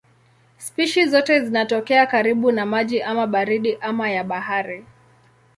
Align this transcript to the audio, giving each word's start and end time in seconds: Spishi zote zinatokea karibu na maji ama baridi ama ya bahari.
Spishi 0.57 1.05
zote 1.05 1.39
zinatokea 1.39 2.05
karibu 2.05 2.51
na 2.51 2.65
maji 2.65 3.01
ama 3.01 3.27
baridi 3.27 3.77
ama 3.81 4.09
ya 4.11 4.23
bahari. 4.23 4.85